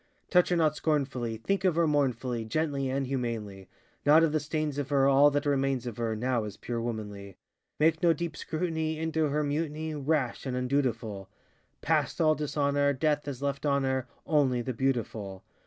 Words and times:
Touch 0.31 0.49
her 0.49 0.55
not 0.55 0.75
scornfully; 0.75 1.37
Think 1.37 1.63
of 1.63 1.75
her 1.75 1.85
mournfully, 1.85 2.43
Gently 2.43 2.89
and 2.89 3.05
humanly; 3.05 3.69
Not 4.03 4.23
of 4.23 4.31
the 4.31 4.39
stains 4.39 4.79
of 4.79 4.89
her, 4.89 5.07
All 5.07 5.29
that 5.29 5.45
remains 5.45 5.85
of 5.85 5.97
her 5.97 6.15
Now 6.15 6.43
is 6.45 6.57
pure 6.57 6.81
womanly. 6.81 7.37
Make 7.79 8.01
no 8.01 8.11
deep 8.11 8.35
scrutiny 8.35 8.97
Into 8.97 9.25
her 9.27 9.43
mutiny 9.43 9.93
Rash 9.93 10.47
and 10.47 10.57
undutiful; 10.57 11.29
Past 11.81 12.19
all 12.19 12.33
dishonor, 12.33 12.93
Death 12.93 13.27
has 13.27 13.43
left 13.43 13.63
on 13.63 13.83
her 13.83 14.07
Only 14.25 14.63
the 14.63 14.73
beautiful. 14.73 15.43